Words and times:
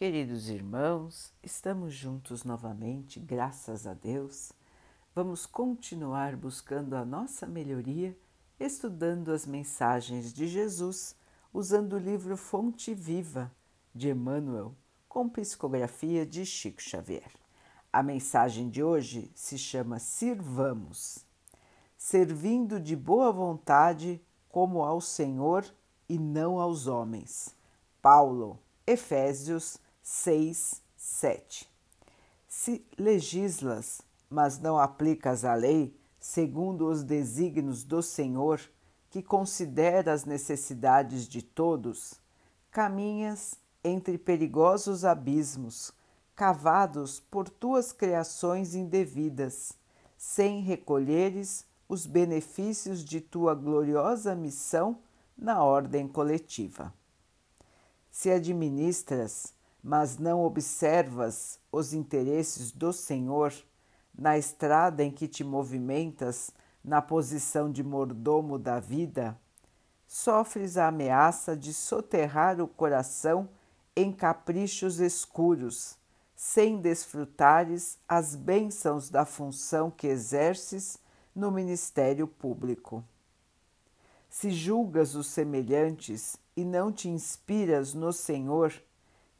Queridos 0.00 0.48
irmãos, 0.48 1.30
estamos 1.42 1.92
juntos 1.92 2.42
novamente, 2.42 3.20
graças 3.20 3.86
a 3.86 3.92
Deus. 3.92 4.50
Vamos 5.14 5.44
continuar 5.44 6.36
buscando 6.36 6.96
a 6.96 7.04
nossa 7.04 7.46
melhoria, 7.46 8.16
estudando 8.58 9.30
as 9.30 9.44
mensagens 9.44 10.32
de 10.32 10.48
Jesus, 10.48 11.14
usando 11.52 11.96
o 11.96 11.98
livro 11.98 12.34
Fonte 12.34 12.94
Viva 12.94 13.54
de 13.94 14.08
Emmanuel, 14.08 14.74
com 15.06 15.28
psicografia 15.28 16.24
de 16.24 16.46
Chico 16.46 16.80
Xavier. 16.80 17.30
A 17.92 18.02
mensagem 18.02 18.70
de 18.70 18.82
hoje 18.82 19.30
se 19.34 19.58
chama 19.58 19.98
Sirvamos, 19.98 21.26
servindo 21.98 22.80
de 22.80 22.96
boa 22.96 23.30
vontade 23.30 24.18
como 24.48 24.82
ao 24.82 24.98
Senhor 24.98 25.62
e 26.08 26.18
não 26.18 26.58
aos 26.58 26.86
homens. 26.86 27.54
Paulo, 28.00 28.58
Efésios 28.86 29.78
6, 30.02 30.82
7. 30.96 31.68
Se 32.48 32.84
legislas, 32.98 34.00
mas 34.28 34.58
não 34.58 34.78
aplicas 34.78 35.44
a 35.44 35.54
lei, 35.54 35.96
segundo 36.18 36.88
os 36.88 37.02
desígnios 37.02 37.84
do 37.84 38.02
Senhor, 38.02 38.60
que 39.10 39.22
considera 39.22 40.12
as 40.12 40.24
necessidades 40.24 41.26
de 41.26 41.42
todos, 41.42 42.20
caminhas 42.70 43.56
entre 43.82 44.18
perigosos 44.18 45.04
abismos, 45.04 45.92
cavados 46.36 47.18
por 47.18 47.48
tuas 47.48 47.92
criações 47.92 48.74
indevidas, 48.74 49.72
sem 50.16 50.60
recolheres 50.60 51.66
os 51.88 52.06
benefícios 52.06 53.04
de 53.04 53.20
tua 53.20 53.54
gloriosa 53.54 54.34
missão 54.34 54.98
na 55.36 55.64
ordem 55.64 56.06
coletiva. 56.06 56.94
Se 58.10 58.30
administras 58.30 59.52
mas 59.82 60.18
não 60.18 60.44
observas 60.44 61.58
os 61.72 61.92
interesses 61.92 62.72
do 62.72 62.92
Senhor 62.92 63.52
na 64.16 64.36
estrada 64.36 65.02
em 65.02 65.10
que 65.10 65.26
te 65.26 65.42
movimentas 65.42 66.50
na 66.84 67.00
posição 67.00 67.70
de 67.70 67.82
mordomo 67.82 68.58
da 68.58 68.80
vida, 68.80 69.38
sofres 70.06 70.76
a 70.76 70.88
ameaça 70.88 71.56
de 71.56 71.72
soterrar 71.72 72.60
o 72.60 72.66
coração 72.66 73.48
em 73.94 74.12
caprichos 74.12 74.98
escuros, 74.98 75.96
sem 76.34 76.80
desfrutares 76.80 77.98
as 78.08 78.34
bênçãos 78.34 79.10
da 79.10 79.24
função 79.24 79.90
que 79.90 80.06
exerces 80.06 80.98
no 81.34 81.50
ministério 81.50 82.26
público. 82.26 83.04
Se 84.28 84.50
julgas 84.50 85.14
os 85.14 85.26
semelhantes 85.26 86.36
e 86.56 86.64
não 86.64 86.92
te 86.92 87.08
inspiras 87.08 87.94
no 87.94 88.12
Senhor, 88.12 88.72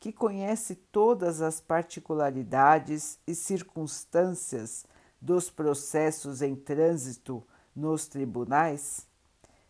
que 0.00 0.10
conhece 0.10 0.74
todas 0.74 1.42
as 1.42 1.60
particularidades 1.60 3.18
e 3.26 3.34
circunstâncias 3.34 4.86
dos 5.20 5.50
processos 5.50 6.40
em 6.40 6.56
trânsito 6.56 7.46
nos 7.76 8.08
tribunais, 8.08 9.06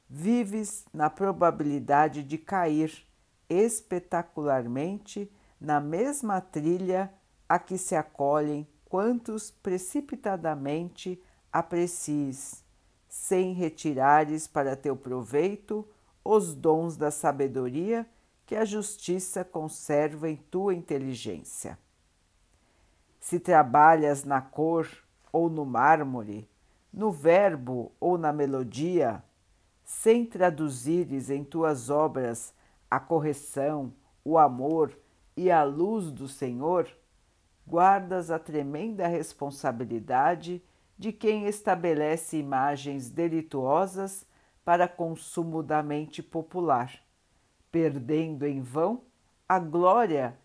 vives 0.09 0.85
na 0.95 1.11
probabilidade 1.11 2.23
de 2.23 2.39
cair 2.39 3.05
espetacularmente 3.49 5.31
na 5.61 5.81
mesma 5.81 6.41
trilha 6.41 7.13
a 7.49 7.59
que 7.59 7.77
se 7.77 7.97
acolhem 7.97 8.67
quantos 8.85 9.51
precipitadamente 9.51 11.21
aprecies, 11.53 12.65
sem 13.09 13.53
retirares 13.53 14.47
para 14.47 14.77
teu 14.77 14.95
proveito 14.95 15.87
os 16.25 16.55
dons 16.55 16.97
da 16.97 17.11
sabedoria 17.11 18.07
que 18.51 18.57
a 18.57 18.65
justiça 18.65 19.45
conserva 19.45 20.29
em 20.29 20.35
tua 20.35 20.75
inteligência. 20.75 21.79
Se 23.21 23.39
trabalhas 23.39 24.25
na 24.25 24.41
cor 24.41 24.89
ou 25.33 25.49
no 25.49 25.65
mármore, 25.65 26.51
no 26.93 27.13
verbo 27.13 27.93
ou 28.01 28.19
na 28.19 28.33
melodia, 28.33 29.23
sem 29.85 30.27
traduzires 30.27 31.31
em 31.31 31.45
tuas 31.45 31.91
obras 31.91 32.53
a 32.91 32.99
correção, 32.99 33.93
o 34.25 34.37
amor 34.37 34.99
e 35.37 35.49
a 35.49 35.63
luz 35.63 36.11
do 36.11 36.27
Senhor, 36.27 36.89
guardas 37.65 38.33
a 38.33 38.39
tremenda 38.41 39.07
responsabilidade 39.07 40.61
de 40.99 41.13
quem 41.13 41.47
estabelece 41.47 42.37
imagens 42.37 43.11
delituosas 43.11 44.27
para 44.65 44.89
consumo 44.89 45.63
da 45.63 45.85
mente 45.85 46.21
popular 46.21 47.01
perdendo 47.71 48.47
em 48.47 48.61
vão 48.61 49.03
a 49.49 49.59
glória 49.59 50.39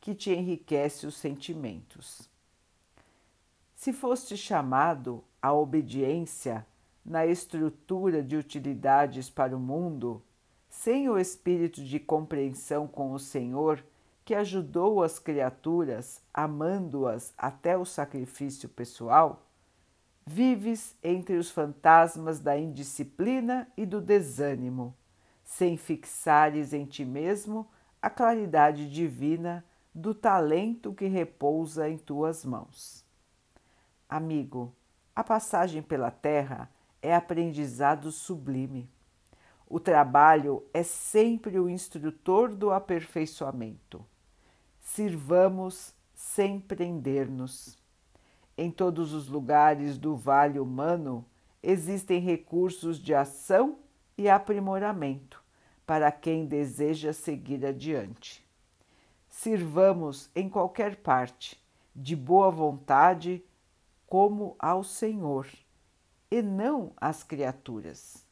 que 0.00 0.14
te 0.14 0.30
enriquece 0.30 1.06
os 1.06 1.16
sentimentos. 1.16 2.28
Se 3.74 3.92
foste 3.92 4.36
chamado 4.36 5.22
à 5.40 5.52
obediência 5.52 6.66
na 7.04 7.26
estrutura 7.26 8.22
de 8.22 8.36
utilidades 8.36 9.28
para 9.30 9.56
o 9.56 9.60
mundo, 9.60 10.22
sem 10.68 11.08
o 11.08 11.18
espírito 11.18 11.82
de 11.82 11.98
compreensão 11.98 12.86
com 12.86 13.12
o 13.12 13.18
Senhor 13.18 13.84
que 14.24 14.34
ajudou 14.34 15.02
as 15.02 15.18
criaturas, 15.18 16.22
amando-as 16.32 17.34
até 17.36 17.76
o 17.76 17.84
sacrifício 17.84 18.68
pessoal, 18.68 19.46
vives 20.24 20.94
entre 21.02 21.36
os 21.36 21.50
fantasmas 21.50 22.38
da 22.38 22.56
indisciplina 22.56 23.66
e 23.76 23.84
do 23.84 24.00
desânimo 24.00 24.94
sem 25.50 25.76
fixares 25.76 26.72
em 26.72 26.84
ti 26.84 27.04
mesmo 27.04 27.68
a 28.00 28.08
claridade 28.08 28.88
divina 28.88 29.64
do 29.92 30.14
talento 30.14 30.94
que 30.94 31.06
repousa 31.06 31.90
em 31.90 31.98
tuas 31.98 32.44
mãos. 32.44 33.04
Amigo, 34.08 34.72
a 35.14 35.24
passagem 35.24 35.82
pela 35.82 36.08
terra 36.08 36.70
é 37.02 37.12
aprendizado 37.12 38.12
sublime. 38.12 38.88
O 39.66 39.80
trabalho 39.80 40.64
é 40.72 40.84
sempre 40.84 41.58
o 41.58 41.68
instrutor 41.68 42.54
do 42.54 42.70
aperfeiçoamento. 42.70 44.06
Sirvamos 44.80 45.92
sem 46.14 46.60
prender-nos. 46.60 47.76
Em 48.56 48.70
todos 48.70 49.12
os 49.12 49.26
lugares 49.26 49.98
do 49.98 50.14
vale 50.14 50.60
humano 50.60 51.26
existem 51.60 52.20
recursos 52.20 52.98
de 52.98 53.12
ação 53.12 53.80
e 54.20 54.28
aprimoramento 54.28 55.42
para 55.86 56.12
quem 56.12 56.44
deseja 56.44 57.10
seguir 57.10 57.64
adiante. 57.64 58.46
Sirvamos 59.30 60.28
em 60.36 60.46
qualquer 60.46 60.96
parte, 60.96 61.58
de 61.96 62.14
boa 62.14 62.50
vontade, 62.50 63.42
como 64.06 64.56
ao 64.58 64.84
Senhor, 64.84 65.48
e 66.30 66.42
não 66.42 66.92
às 66.98 67.22
criaturas, 67.22 68.26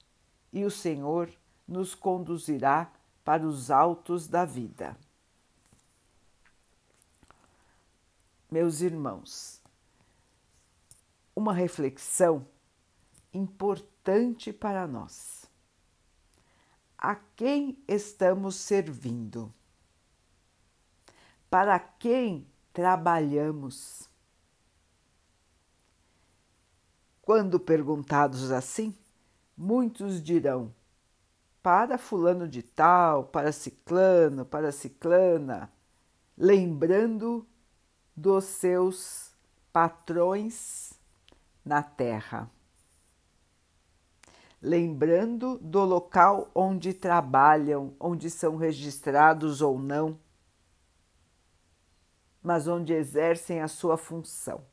e 0.52 0.62
o 0.62 0.70
Senhor 0.70 1.30
nos 1.66 1.94
conduzirá 1.94 2.92
para 3.24 3.46
os 3.46 3.70
altos 3.70 4.28
da 4.28 4.44
vida. 4.44 4.94
Meus 8.50 8.82
irmãos, 8.82 9.62
uma 11.34 11.54
reflexão 11.54 12.46
importante 13.32 14.52
para 14.52 14.86
nós 14.86 15.47
a 16.98 17.14
quem 17.14 17.78
estamos 17.86 18.56
servindo, 18.56 19.54
para 21.48 21.78
quem 21.78 22.44
trabalhamos. 22.72 24.08
Quando 27.22 27.60
perguntados 27.60 28.50
assim, 28.50 28.92
muitos 29.56 30.20
dirão: 30.20 30.74
para 31.62 31.96
Fulano 31.96 32.48
de 32.48 32.62
Tal, 32.62 33.24
para 33.24 33.52
Ciclano, 33.52 34.44
para 34.44 34.72
Ciclana, 34.72 35.72
lembrando 36.36 37.46
dos 38.16 38.44
seus 38.44 39.32
patrões 39.72 40.92
na 41.64 41.82
terra 41.82 42.50
lembrando 44.60 45.58
do 45.58 45.84
local 45.84 46.50
onde 46.54 46.92
trabalham, 46.92 47.94
onde 47.98 48.28
são 48.28 48.56
registrados 48.56 49.60
ou 49.62 49.78
não, 49.78 50.18
mas 52.42 52.66
onde 52.66 52.92
exercem 52.92 53.60
a 53.60 53.68
sua 53.68 53.96
função. 53.96 54.64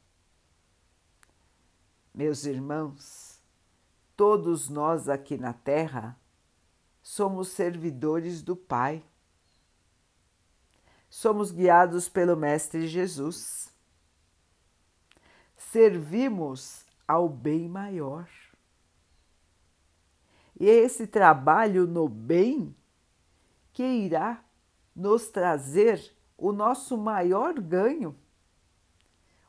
Meus 2.13 2.45
irmãos, 2.45 3.41
todos 4.15 4.69
nós 4.69 5.09
aqui 5.09 5.37
na 5.37 5.53
Terra 5.53 6.17
somos 7.03 7.49
servidores 7.49 8.41
do 8.41 8.55
Pai. 8.55 9.03
Somos 11.09 11.51
guiados 11.51 12.09
pelo 12.09 12.35
Mestre 12.35 12.87
Jesus. 12.87 13.71
Servimos 15.55 16.85
ao 17.07 17.29
bem 17.29 17.69
maior. 17.69 18.27
E 20.59 20.69
é 20.69 20.73
esse 20.73 21.05
trabalho 21.05 21.85
no 21.85 22.07
bem 22.07 22.73
que 23.73 23.83
irá 23.83 24.43
nos 24.95 25.27
trazer 25.27 26.15
o 26.37 26.51
nosso 26.51 26.97
maior 26.97 27.59
ganho, 27.59 28.15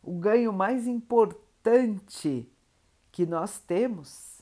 o 0.02 0.12
ganho 0.18 0.52
mais 0.52 0.86
importante 0.86 2.50
que 3.12 3.24
nós 3.24 3.58
temos, 3.58 4.40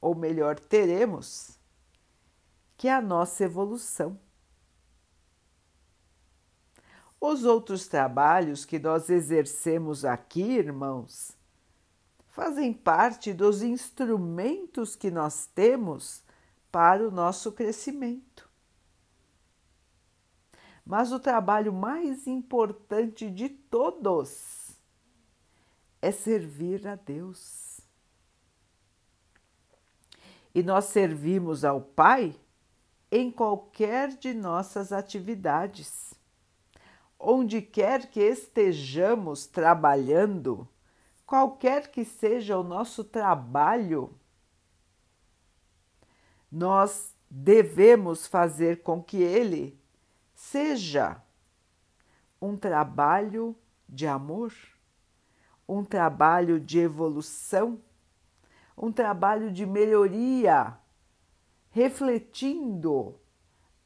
ou 0.00 0.14
melhor, 0.14 0.58
teremos, 0.58 1.58
que 2.76 2.88
é 2.88 2.94
a 2.94 3.00
nossa 3.02 3.44
evolução. 3.44 4.18
Os 7.20 7.44
outros 7.44 7.86
trabalhos 7.86 8.64
que 8.64 8.78
nós 8.78 9.08
exercemos 9.08 10.04
aqui, 10.04 10.42
irmãos, 10.42 11.36
fazem 12.32 12.72
parte 12.72 13.32
dos 13.34 13.62
instrumentos 13.62 14.96
que 14.96 15.10
nós 15.10 15.46
temos 15.54 16.24
para 16.70 17.06
o 17.06 17.10
nosso 17.10 17.52
crescimento. 17.52 18.48
Mas 20.84 21.12
o 21.12 21.20
trabalho 21.20 21.74
mais 21.74 22.26
importante 22.26 23.30
de 23.30 23.50
todos 23.50 24.70
é 26.00 26.10
servir 26.10 26.88
a 26.88 26.96
Deus. 26.96 27.80
E 30.54 30.62
nós 30.62 30.86
servimos 30.86 31.66
ao 31.66 31.82
Pai 31.82 32.34
em 33.10 33.30
qualquer 33.30 34.08
de 34.08 34.32
nossas 34.32 34.90
atividades 34.90 36.14
onde 37.20 37.60
quer 37.60 38.10
que 38.10 38.20
estejamos 38.20 39.46
trabalhando, 39.46 40.66
qualquer 41.32 41.90
que 41.90 42.04
seja 42.04 42.58
o 42.58 42.62
nosso 42.62 43.02
trabalho, 43.02 44.14
nós 46.50 47.16
devemos 47.30 48.26
fazer 48.26 48.82
com 48.82 49.02
que 49.02 49.22
ele 49.22 49.80
seja 50.34 51.22
um 52.38 52.54
trabalho 52.54 53.56
de 53.88 54.06
amor, 54.06 54.52
um 55.66 55.82
trabalho 55.82 56.60
de 56.60 56.80
evolução, 56.80 57.80
um 58.76 58.92
trabalho 58.92 59.50
de 59.50 59.64
melhoria, 59.64 60.76
refletindo 61.70 63.18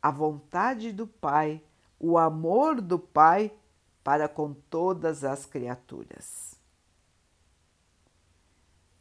a 0.03 0.11
vontade 0.11 0.91
do 0.91 1.07
Pai 1.07 1.63
o 1.97 2.19
amor 2.19 2.81
do 2.81 2.99
Pai 2.99 3.57
para 4.03 4.29
com 4.29 4.53
todas 4.53 5.23
as 5.23 5.47
criaturas. 5.47 6.56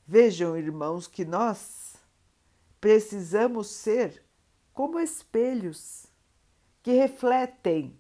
Vejam, 0.08 0.56
irmãos, 0.56 1.08
que 1.08 1.26
nós 1.26 1.96
precisamos 2.80 3.68
ser 3.68 4.24
como 4.72 5.00
espelhos 5.00 6.06
que 6.84 6.92
refletem 6.92 8.00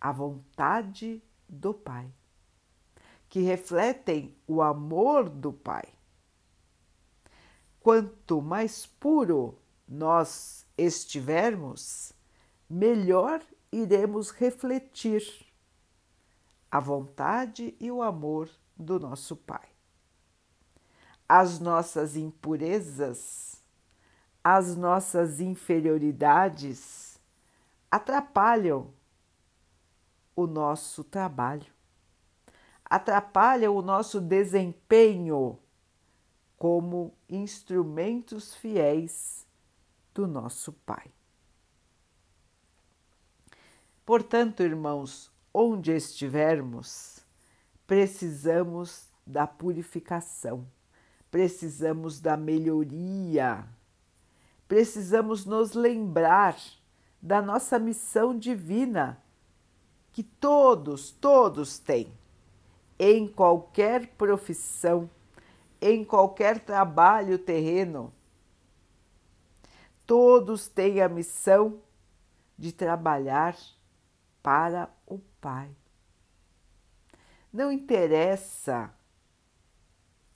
a 0.00 0.12
vontade 0.12 1.20
do 1.48 1.74
Pai, 1.74 2.08
que 3.28 3.40
refletem 3.40 4.36
o 4.46 4.62
amor 4.62 5.28
do 5.28 5.52
Pai. 5.52 5.88
Quanto 7.80 8.40
mais 8.40 8.86
puro 8.86 9.58
nós 9.88 10.64
estivermos, 10.76 12.12
melhor 12.70 13.42
iremos 13.72 14.30
refletir 14.30 15.22
a 16.70 16.78
vontade 16.78 17.74
e 17.80 17.90
o 17.90 18.02
amor 18.02 18.48
do 18.76 19.00
nosso 19.00 19.34
Pai. 19.34 19.77
As 21.28 21.60
nossas 21.60 22.16
impurezas, 22.16 23.62
as 24.42 24.74
nossas 24.76 25.40
inferioridades 25.40 27.20
atrapalham 27.90 28.90
o 30.34 30.46
nosso 30.46 31.04
trabalho, 31.04 31.70
atrapalham 32.84 33.76
o 33.76 33.82
nosso 33.82 34.20
desempenho 34.20 35.58
como 36.56 37.12
instrumentos 37.28 38.54
fiéis 38.54 39.46
do 40.14 40.26
nosso 40.26 40.72
Pai. 40.72 41.10
Portanto, 44.04 44.62
irmãos, 44.62 45.30
onde 45.52 45.92
estivermos, 45.92 47.24
precisamos 47.86 49.06
da 49.26 49.46
purificação, 49.46 50.66
precisamos 51.30 52.20
da 52.20 52.36
melhoria, 52.36 53.66
precisamos 54.66 55.44
nos 55.44 55.72
lembrar 55.72 56.56
da 57.20 57.42
nossa 57.42 57.78
missão 57.78 58.36
divina 58.36 59.22
que 60.12 60.22
todos, 60.22 61.10
todos 61.10 61.78
têm, 61.78 62.12
em 62.98 63.28
qualquer 63.28 64.08
profissão, 64.16 65.08
em 65.80 66.04
qualquer 66.04 66.60
trabalho 66.60 67.38
terreno. 67.38 68.12
Todos 70.06 70.66
têm 70.68 71.00
a 71.00 71.08
missão 71.08 71.80
de 72.56 72.72
trabalhar 72.72 73.56
para 74.42 74.90
o 75.06 75.18
Pai. 75.40 75.70
Não 77.52 77.70
interessa 77.70 78.92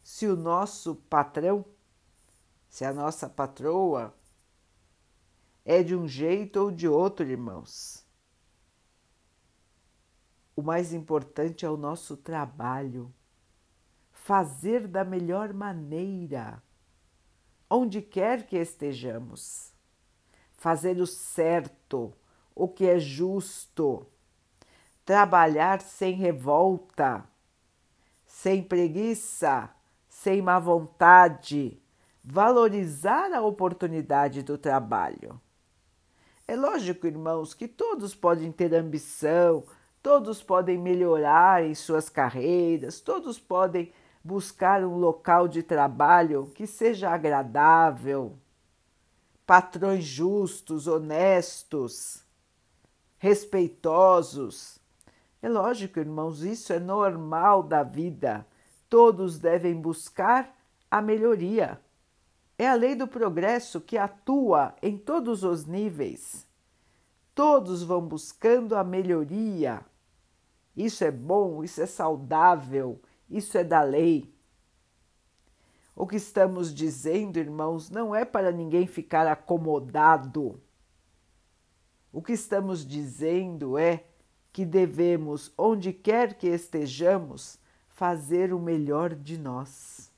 se 0.03 0.27
o 0.27 0.37
nosso 0.37 0.97
patrão, 1.09 1.65
se 2.69 2.85
a 2.85 2.93
nossa 2.93 3.29
patroa 3.29 4.15
é 5.65 5.83
de 5.83 5.95
um 5.95 6.09
jeito 6.09 6.57
ou 6.57 6.71
de 6.71 6.89
outro, 6.89 7.27
irmãos. 7.27 8.05
O 10.57 10.63
mais 10.63 10.93
importante 10.93 11.65
é 11.65 11.71
o 11.71 11.77
nosso 11.77 12.17
trabalho, 12.17 13.13
fazer 14.11 14.87
da 14.87 15.05
melhor 15.05 15.53
maneira, 15.53 16.63
onde 17.71 18.03
quer 18.03 18.47
que 18.47 18.57
estejamos, 18.57 19.73
fazer 20.53 20.99
o 20.99 21.07
certo 21.07 22.13
o 22.55 22.69
que 22.69 22.87
é 22.87 22.99
justo, 22.99 24.07
trabalhar 25.05 25.81
sem 25.81 26.15
revolta, 26.15 27.27
sem 28.27 28.63
preguiça, 28.63 29.75
sem 30.23 30.41
má 30.41 30.57
vontade, 30.61 31.83
valorizar 32.23 33.33
a 33.33 33.43
oportunidade 33.43 34.45
do 34.45 34.57
trabalho. 34.57 35.41
É 36.47 36.55
lógico, 36.55 37.09
irmãos, 37.09 37.55
que 37.55 37.67
todos 37.67 38.15
podem 38.15 38.53
ter 38.53 38.73
ambição, 38.73 39.65
todos 40.01 40.41
podem 40.41 40.79
melhorar 40.79 41.65
em 41.65 41.75
suas 41.75 42.09
carreiras, 42.09 43.01
todos 43.01 43.37
podem 43.37 43.93
buscar 44.23 44.85
um 44.85 44.97
local 44.97 45.49
de 45.49 45.61
trabalho 45.61 46.53
que 46.55 46.69
seja 46.69 47.11
agradável, 47.11 48.39
patrões 49.45 50.05
justos, 50.05 50.87
honestos 50.87 52.23
respeitosos. 53.19 54.79
É 55.43 55.49
lógico, 55.49 55.99
irmãos, 55.99 56.43
isso 56.43 56.73
é 56.73 56.79
normal 56.79 57.65
da 57.65 57.83
vida. 57.83 58.47
Todos 58.93 59.39
devem 59.39 59.81
buscar 59.81 60.55
a 60.91 61.01
melhoria. 61.01 61.81
É 62.59 62.69
a 62.69 62.75
lei 62.75 62.95
do 62.95 63.09
progresso 63.09 63.81
que 63.81 63.97
atua 63.97 64.77
em 64.83 64.99
todos 64.99 65.43
os 65.43 65.65
níveis. 65.65 66.47
Todos 67.35 67.83
vão 67.83 68.03
buscando 68.03 68.77
a 68.77 68.85
melhoria. 68.85 69.81
Isso 70.77 71.03
é 71.05 71.11
bom, 71.11 71.65
isso 71.65 71.81
é 71.81 71.87
saudável, 71.87 73.01
isso 73.31 73.57
é 73.57 73.65
da 73.65 73.81
lei. 73.81 74.31
O 75.97 76.07
que 76.07 76.17
estamos 76.17 76.75
dizendo, 76.75 77.39
irmãos, 77.39 77.89
não 77.89 78.15
é 78.15 78.27
para 78.27 78.53
ninguém 78.53 78.87
ficar 78.87 79.27
acomodado 79.27 80.61
o 82.13 82.21
que 82.21 82.33
estamos 82.35 82.87
dizendo 82.87 83.79
é 83.79 84.05
que 84.53 84.67
devemos, 84.67 85.51
onde 85.57 85.95
quer 85.95 86.35
que 86.35 86.47
estejamos, 86.47 87.59
fazer 87.95 88.53
o 88.53 88.59
melhor 88.59 89.15
de 89.15 89.39
nós, 89.39 90.11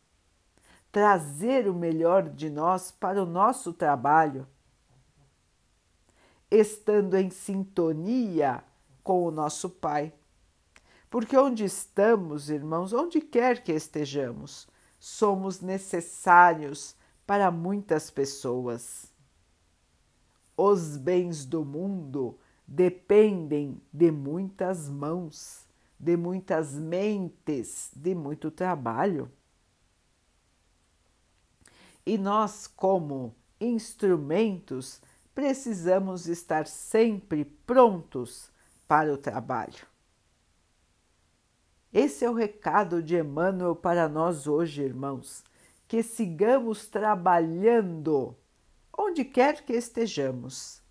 trazer 0.90 1.68
o 1.68 1.74
melhor 1.74 2.28
de 2.28 2.48
nós 2.48 2.90
para 2.90 3.22
o 3.22 3.26
nosso 3.26 3.72
trabalho, 3.72 4.46
estando 6.50 7.16
em 7.16 7.30
sintonia 7.30 8.62
com 9.02 9.24
o 9.24 9.30
nosso 9.30 9.68
Pai. 9.68 10.12
Porque 11.10 11.36
onde 11.36 11.64
estamos, 11.64 12.50
irmãos, 12.50 12.92
onde 12.92 13.20
quer 13.20 13.62
que 13.62 13.72
estejamos, 13.72 14.68
somos 14.98 15.60
necessários 15.60 16.96
para 17.26 17.50
muitas 17.50 18.10
pessoas. 18.10 19.12
Os 20.56 20.96
bens 20.96 21.44
do 21.44 21.64
mundo 21.64 22.38
dependem 22.66 23.80
de 23.92 24.10
muitas 24.10 24.88
mãos, 24.88 25.63
de 25.98 26.16
muitas 26.16 26.74
mentes, 26.74 27.90
de 27.94 28.14
muito 28.14 28.50
trabalho. 28.50 29.30
E 32.04 32.18
nós, 32.18 32.66
como 32.66 33.34
instrumentos, 33.60 35.00
precisamos 35.34 36.28
estar 36.28 36.66
sempre 36.66 37.44
prontos 37.44 38.50
para 38.86 39.12
o 39.12 39.16
trabalho. 39.16 39.86
Esse 41.92 42.24
é 42.24 42.30
o 42.30 42.34
recado 42.34 43.02
de 43.02 43.16
Emmanuel 43.16 43.76
para 43.76 44.08
nós 44.08 44.46
hoje, 44.46 44.82
irmãos, 44.82 45.44
que 45.86 46.02
sigamos 46.02 46.86
trabalhando 46.86 48.36
onde 48.96 49.24
quer 49.24 49.64
que 49.64 49.72
estejamos, 49.72 50.82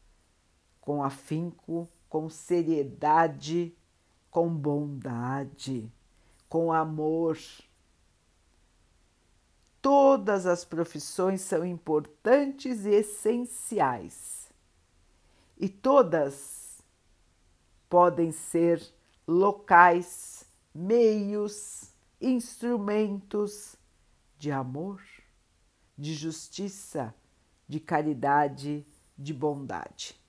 com 0.79 1.03
afinco, 1.03 1.89
com 2.09 2.29
seriedade, 2.29 3.75
com 4.33 4.49
bondade, 4.49 5.93
com 6.49 6.73
amor. 6.73 7.37
Todas 9.79 10.47
as 10.47 10.65
profissões 10.65 11.41
são 11.41 11.63
importantes 11.63 12.83
e 12.83 12.89
essenciais, 12.89 14.49
e 15.55 15.69
todas 15.69 16.81
podem 17.87 18.31
ser 18.31 18.83
locais 19.27 20.43
meios, 20.73 21.93
instrumentos 22.19 23.75
de 24.39 24.51
amor, 24.51 24.99
de 25.95 26.15
justiça, 26.15 27.13
de 27.67 27.79
caridade, 27.79 28.83
de 29.15 29.31
bondade. 29.31 30.22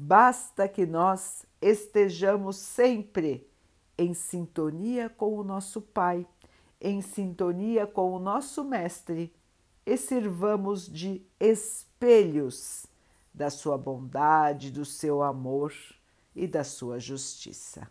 Basta 0.00 0.68
que 0.68 0.86
nós 0.86 1.44
estejamos 1.60 2.54
sempre 2.54 3.50
em 3.98 4.14
sintonia 4.14 5.10
com 5.10 5.36
o 5.36 5.42
nosso 5.42 5.82
Pai, 5.82 6.24
em 6.80 7.02
sintonia 7.02 7.84
com 7.84 8.12
o 8.12 8.20
nosso 8.20 8.62
Mestre 8.62 9.34
e 9.84 9.96
sirvamos 9.96 10.86
de 10.86 11.26
espelhos 11.40 12.86
da 13.34 13.50
sua 13.50 13.76
bondade, 13.76 14.70
do 14.70 14.84
seu 14.84 15.20
amor 15.20 15.74
e 16.32 16.46
da 16.46 16.62
sua 16.62 17.00
justiça. 17.00 17.90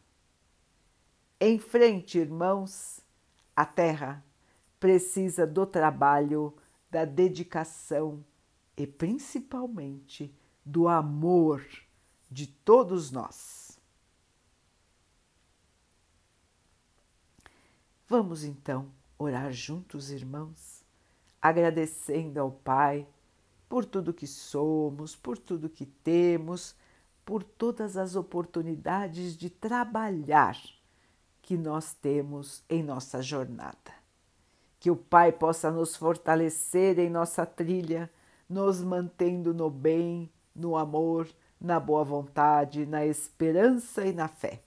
Em 1.42 1.60
frente, 1.60 2.20
irmãos, 2.20 3.02
a 3.54 3.66
terra 3.66 4.24
precisa 4.80 5.46
do 5.46 5.66
trabalho, 5.66 6.56
da 6.90 7.04
dedicação 7.04 8.24
e 8.78 8.88
principalmente 8.88 10.34
do 10.66 10.88
amor 10.88 11.66
de 12.30 12.48
todos 12.48 13.12
nós. 13.12 13.80
Vamos 18.08 18.44
então 18.44 18.90
orar 19.18 19.52
juntos, 19.52 20.12
irmãos, 20.12 20.84
agradecendo 21.42 22.40
ao 22.40 22.52
Pai 22.52 23.08
por 23.68 23.84
tudo 23.84 24.14
que 24.14 24.28
somos, 24.28 25.16
por 25.16 25.38
tudo 25.38 25.70
que 25.70 25.86
temos, 25.86 26.76
por 27.26 27.44
todas 27.44 27.98
as 27.98 28.16
oportunidades 28.16 29.36
de 29.36 29.50
trabalhar 29.50 30.58
que 31.42 31.58
nós 31.58 31.94
temos 31.94 32.64
em 32.70 32.82
nossa 32.82 33.22
jornada. 33.22 33.94
Que 34.80 34.90
o 34.90 34.96
Pai 34.96 35.32
possa 35.32 35.70
nos 35.70 35.96
fortalecer 35.96 37.00
em 37.00 37.10
nossa 37.10 37.46
trilha, 37.46 38.10
nos 38.48 38.82
mantendo 38.82 39.54
no 39.54 39.70
bem, 39.70 40.32
no 40.56 40.78
amor, 40.78 41.28
na 41.60 41.80
boa 41.80 42.04
vontade, 42.04 42.86
na 42.86 43.06
esperança 43.06 44.06
e 44.06 44.14
na 44.14 44.28
fé. 44.28 44.62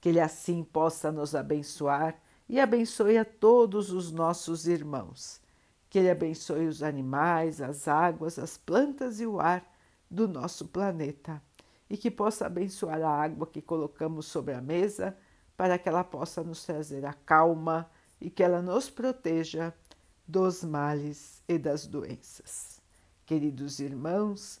Que 0.00 0.08
Ele 0.08 0.20
assim 0.20 0.62
possa 0.62 1.10
nos 1.10 1.34
abençoar 1.34 2.20
e 2.48 2.60
abençoe 2.60 3.18
a 3.18 3.24
todos 3.24 3.90
os 3.90 4.12
nossos 4.12 4.66
irmãos. 4.66 5.40
Que 5.90 5.98
Ele 5.98 6.10
abençoe 6.10 6.66
os 6.66 6.82
animais, 6.82 7.60
as 7.60 7.88
águas, 7.88 8.38
as 8.38 8.56
plantas 8.56 9.20
e 9.20 9.26
o 9.26 9.40
ar 9.40 9.64
do 10.10 10.28
nosso 10.28 10.66
planeta. 10.66 11.42
E 11.88 11.96
que 11.96 12.10
possa 12.10 12.46
abençoar 12.46 13.02
a 13.02 13.08
água 13.08 13.46
que 13.46 13.62
colocamos 13.62 14.26
sobre 14.26 14.54
a 14.54 14.60
mesa 14.60 15.16
para 15.56 15.78
que 15.78 15.88
ela 15.88 16.04
possa 16.04 16.42
nos 16.42 16.64
trazer 16.64 17.04
a 17.06 17.12
calma 17.12 17.88
e 18.20 18.28
que 18.28 18.42
ela 18.42 18.60
nos 18.60 18.90
proteja 18.90 19.72
dos 20.26 20.64
males 20.64 21.42
e 21.48 21.58
das 21.58 21.86
doenças. 21.86 22.80
Queridos 23.24 23.78
irmãos, 23.78 24.60